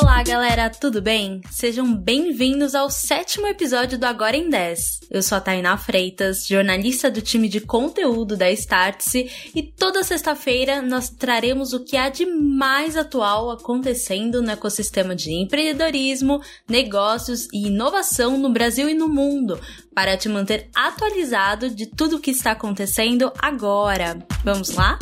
[0.00, 1.42] Olá, galera, tudo bem?
[1.50, 5.00] Sejam bem-vindos ao sétimo episódio do Agora em 10.
[5.10, 10.80] Eu sou a Tainá Freitas, jornalista do time de conteúdo da Startse, e toda sexta-feira
[10.80, 17.66] nós traremos o que há de mais atual acontecendo no ecossistema de empreendedorismo, negócios e
[17.66, 19.60] inovação no Brasil e no mundo,
[19.94, 24.18] para te manter atualizado de tudo o que está acontecendo agora.
[24.42, 24.98] Vamos lá?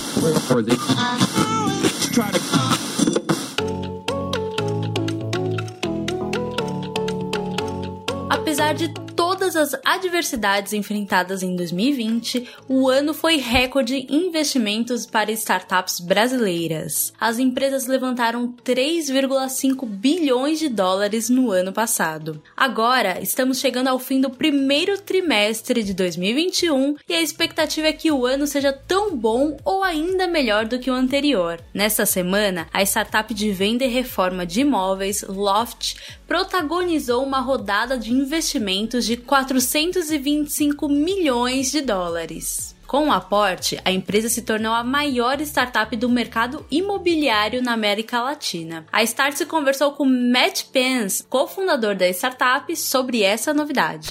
[8.48, 9.07] Apesar de
[9.48, 17.14] todas as adversidades enfrentadas em 2020, o ano foi recorde em investimentos para startups brasileiras.
[17.18, 22.42] As empresas levantaram 3,5 bilhões de dólares no ano passado.
[22.54, 28.12] Agora, estamos chegando ao fim do primeiro trimestre de 2021 e a expectativa é que
[28.12, 31.58] o ano seja tão bom ou ainda melhor do que o anterior.
[31.72, 38.12] Nesta semana, a startup de venda e reforma de imóveis Loft protagonizou uma rodada de
[38.12, 42.74] investimentos de 425 milhões de dólares.
[42.88, 48.20] Com o aporte, a empresa se tornou a maior startup do mercado imobiliário na América
[48.20, 48.84] Latina.
[48.90, 54.08] A Start se conversou com Matt Pence, cofundador da startup, sobre essa novidade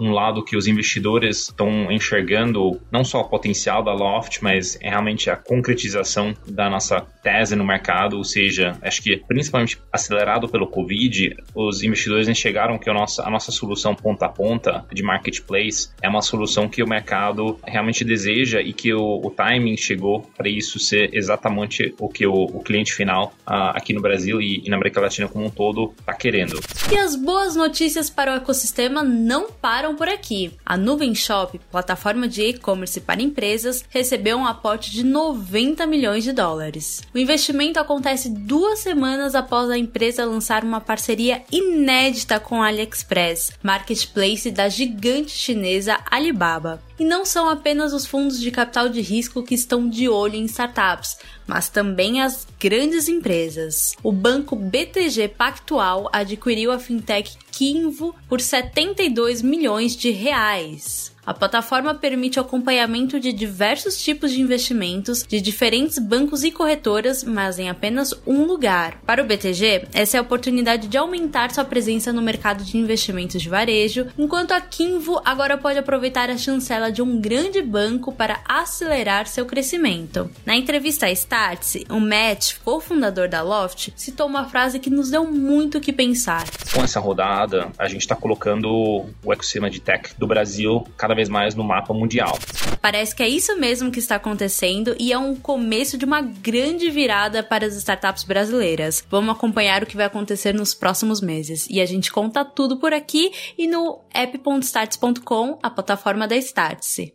[0.00, 4.90] um lado que os investidores estão enxergando não só o potencial da Loft, mas é
[4.90, 10.66] realmente a concretização da nossa tese no mercado, ou seja, acho que principalmente acelerado pelo
[10.66, 15.90] Covid, os investidores enxergaram que a nossa, a nossa solução ponta a ponta de marketplace
[16.02, 20.48] é uma solução que o mercado realmente deseja e que o, o timing chegou para
[20.48, 24.70] isso ser exatamente o que o, o cliente final uh, aqui no Brasil e, e
[24.70, 26.58] na América Latina como um todo está querendo.
[26.90, 30.56] E as boas notícias para o ecossistema não param param por aqui.
[30.64, 36.32] A Nuvem Shop, plataforma de e-commerce para empresas, recebeu um aporte de 90 milhões de
[36.32, 37.02] dólares.
[37.14, 43.52] O investimento acontece duas semanas após a empresa lançar uma parceria inédita com a AliExpress,
[43.62, 46.82] marketplace da gigante chinesa Alibaba.
[46.98, 50.46] E não são apenas os fundos de capital de risco que estão de olho em
[50.46, 53.94] startups, mas também as grandes empresas.
[54.02, 61.12] O banco BTG Pactual adquiriu a fintech Kinvo por 72 milhões de reais.
[61.28, 67.22] A plataforma permite o acompanhamento de diversos tipos de investimentos de diferentes bancos e corretoras,
[67.22, 68.98] mas em apenas um lugar.
[69.04, 73.42] Para o BTG, essa é a oportunidade de aumentar sua presença no mercado de investimentos
[73.42, 78.40] de varejo, enquanto a Kinvo agora pode aproveitar a chancela de um grande banco para
[78.48, 80.30] acelerar seu crescimento.
[80.46, 85.30] Na entrevista à Startse, o Matt, cofundador da Loft, citou uma frase que nos deu
[85.30, 86.46] muito o que pensar.
[86.72, 91.28] Com essa rodada, a gente está colocando o ecossistema de tech do Brasil cada vez
[91.28, 92.38] mais no mapa mundial.
[92.80, 96.88] Parece que é isso mesmo que está acontecendo e é um começo de uma grande
[96.90, 99.04] virada para as startups brasileiras.
[99.10, 101.66] Vamos acompanhar o que vai acontecer nos próximos meses.
[101.68, 107.12] E a gente conta tudo por aqui e no app.starts.com, a plataforma da Startse.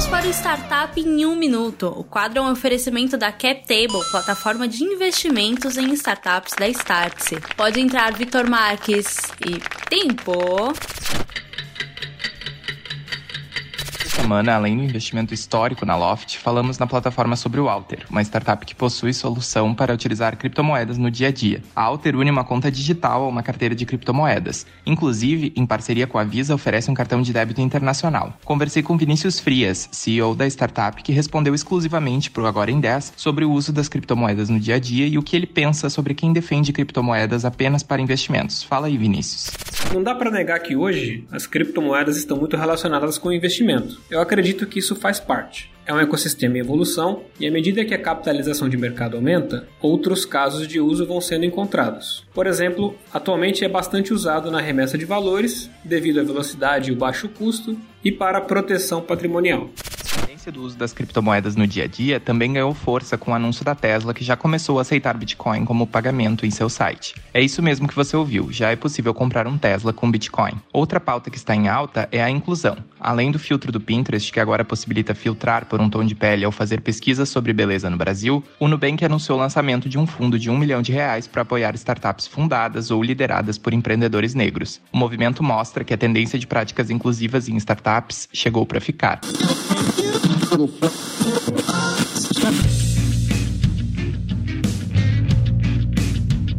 [0.00, 1.92] Vamos para o Startup em um minuto.
[1.94, 7.38] O quadro é um oferecimento da CapTable, plataforma de investimentos em startups da Startse.
[7.54, 9.60] Pode entrar Vitor Marques e
[9.90, 10.72] tempo
[14.30, 18.64] semana, além do investimento histórico na Loft, falamos na plataforma sobre o Alter, uma startup
[18.64, 21.60] que possui solução para utilizar criptomoedas no dia a dia.
[21.74, 24.68] A Alter une uma conta digital a uma carteira de criptomoedas.
[24.86, 28.32] Inclusive, em parceria com a Visa, oferece um cartão de débito internacional.
[28.44, 33.14] Conversei com Vinícius Frias, CEO da startup, que respondeu exclusivamente para o Agora em 10
[33.16, 36.14] sobre o uso das criptomoedas no dia a dia e o que ele pensa sobre
[36.14, 38.62] quem defende criptomoedas apenas para investimentos.
[38.62, 39.50] Fala aí, Vinícius.
[39.92, 44.00] Não dá para negar que hoje as criptomoedas estão muito relacionadas com o investimento.
[44.08, 45.70] Eu acredito que isso faz parte.
[45.86, 50.24] É um ecossistema em evolução e à medida que a capitalização de mercado aumenta, outros
[50.24, 52.24] casos de uso vão sendo encontrados.
[52.32, 56.96] Por exemplo, atualmente é bastante usado na remessa de valores devido à velocidade e o
[56.96, 59.70] baixo custo e para proteção patrimonial
[60.40, 63.64] tendência do uso das criptomoedas no dia a dia também ganhou força com o anúncio
[63.64, 67.14] da Tesla, que já começou a aceitar Bitcoin como pagamento em seu site.
[67.34, 70.54] É isso mesmo que você ouviu, já é possível comprar um Tesla com Bitcoin.
[70.72, 72.76] Outra pauta que está em alta é a inclusão.
[72.98, 76.52] Além do filtro do Pinterest, que agora possibilita filtrar por um tom de pele ao
[76.52, 80.48] fazer pesquisas sobre beleza no Brasil, o Nubank anunciou o lançamento de um fundo de
[80.48, 84.80] um milhão de reais para apoiar startups fundadas ou lideradas por empreendedores negros.
[84.92, 89.20] O movimento mostra que a tendência de práticas inclusivas em startups chegou para ficar.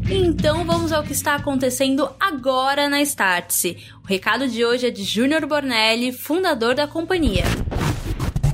[0.09, 3.77] Então vamos ao que está acontecendo agora na Startse.
[4.03, 7.43] O recado de hoje é de Júnior Bornelli, fundador da companhia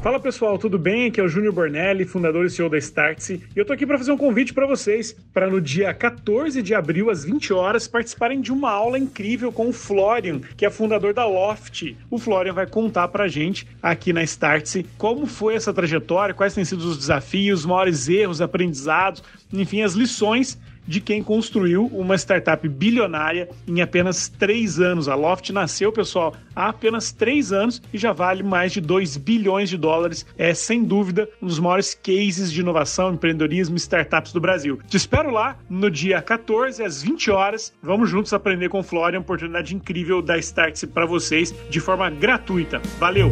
[0.08, 1.08] Fala pessoal, tudo bem?
[1.08, 3.98] Aqui é o Júnior Bornelli, fundador e CEO da Startse, e eu tô aqui para
[3.98, 8.40] fazer um convite para vocês, para no dia 14 de abril às 20 horas participarem
[8.40, 11.94] de uma aula incrível com o Florian, que é fundador da Loft.
[12.10, 16.64] O Florian vai contar pra gente aqui na Startse como foi essa trajetória, quais têm
[16.64, 19.22] sido os desafios, os maiores erros, aprendizados,
[19.52, 25.08] enfim, as lições de quem construiu uma startup bilionária em apenas três anos.
[25.10, 29.70] A Loft nasceu, pessoal, há apenas três anos e já vale mais de 2 bilhões
[29.70, 30.26] de dólares.
[30.38, 34.80] É, sem dúvida, um dos maiores cases de inovação, empreendedorismo e startups do Brasil.
[34.88, 37.74] Te espero lá no dia 14, às 20 horas.
[37.82, 42.82] Vamos juntos aprender com o Florian, oportunidade incrível da Startse para vocês de forma gratuita.
[43.00, 43.32] Valeu!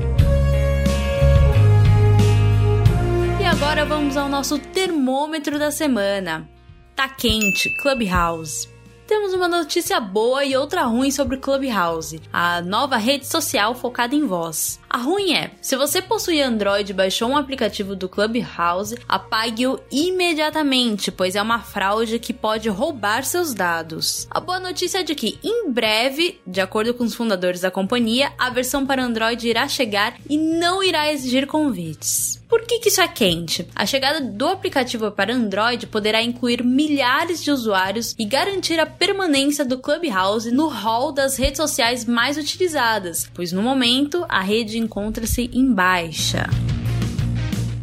[3.40, 6.55] E agora vamos ao nosso termômetro da semana.
[6.96, 8.70] Tá quente, Clubhouse.
[9.06, 14.26] Temos uma notícia boa e outra ruim sobre Clubhouse, a nova rede social focada em
[14.26, 14.80] voz.
[14.96, 21.12] A ruim é, se você possui Android e baixou um aplicativo do Clubhouse, apague-o imediatamente,
[21.12, 24.26] pois é uma fraude que pode roubar seus dados.
[24.32, 28.32] A boa notícia é de que, em breve, de acordo com os fundadores da companhia,
[28.38, 32.42] a versão para Android irá chegar e não irá exigir convites.
[32.48, 33.68] Por que, que, isso é quente?
[33.76, 39.66] A chegada do aplicativo para Android poderá incluir milhares de usuários e garantir a permanência
[39.66, 45.50] do Clubhouse no hall das redes sociais mais utilizadas, pois no momento a rede encontra-se
[45.54, 46.48] em baixa.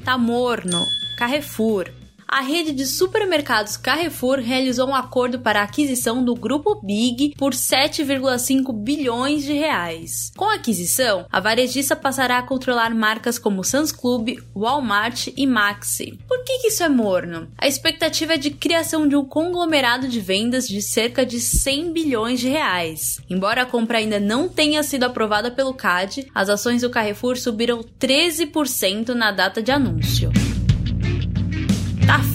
[0.05, 0.87] Tá morno.
[1.17, 2.02] Carrefour
[2.33, 7.53] a rede de supermercados Carrefour realizou um acordo para a aquisição do grupo Big por
[7.53, 10.33] 7,5 bilhões de reais.
[10.35, 16.19] Com a aquisição, a varejista passará a controlar marcas como Sam's Club, Walmart e Maxi.
[16.27, 17.49] Por que, que isso é morno?
[17.59, 22.41] A expectativa é de criação de um conglomerado de vendas de cerca de 100 bilhões
[22.41, 23.21] de reais.
[23.29, 27.85] Embora a compra ainda não tenha sido aprovada pelo CAD, as ações do Carrefour subiram
[28.01, 30.33] 13% na data de anúncio.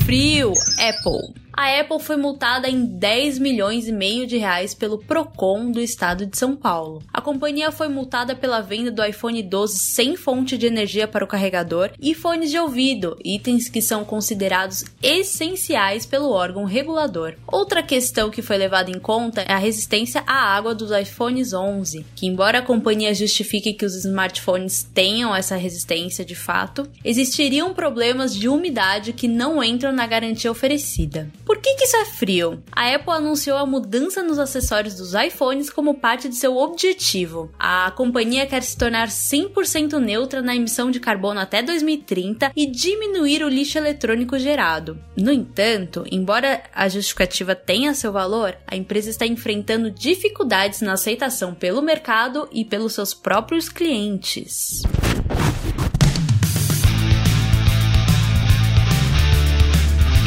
[0.08, 5.72] Frio, Apple a Apple foi multada em 10 milhões e meio de reais pelo Procon
[5.72, 7.02] do estado de São Paulo.
[7.28, 11.92] Companhia foi multada pela venda do iPhone 12 sem fonte de energia para o carregador
[12.00, 17.34] e fones de ouvido, itens que são considerados essenciais pelo órgão regulador.
[17.46, 22.06] Outra questão que foi levada em conta é a resistência à água dos iPhones 11,
[22.16, 28.34] que embora a companhia justifique que os smartphones tenham essa resistência de fato, existiriam problemas
[28.34, 31.30] de umidade que não entram na garantia oferecida.
[31.46, 32.64] Por que, que isso é frio?
[32.72, 37.17] A Apple anunciou a mudança nos acessórios dos iPhones como parte de seu objetivo.
[37.58, 43.44] A companhia quer se tornar 100% neutra na emissão de carbono até 2030 e diminuir
[43.44, 45.00] o lixo eletrônico gerado.
[45.16, 51.54] No entanto, embora a justificativa tenha seu valor, a empresa está enfrentando dificuldades na aceitação
[51.54, 54.84] pelo mercado e pelos seus próprios clientes.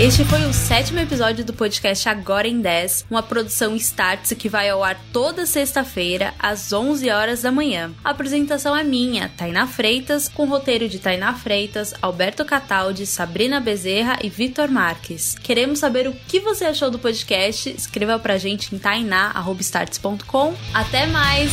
[0.00, 4.70] Este foi o sétimo episódio do podcast Agora em 10, uma produção Startse que vai
[4.70, 7.93] ao ar toda sexta-feira, às 11 horas da manhã.
[8.02, 14.19] A apresentação é minha, Tainá Freitas, com roteiro de Tainá Freitas, Alberto Cataldi, Sabrina Bezerra
[14.23, 15.37] e Vitor Marques.
[15.43, 17.69] Queremos saber o que você achou do podcast?
[17.69, 20.55] Escreva pra gente em tainá.starts.com.
[20.73, 21.53] Até mais!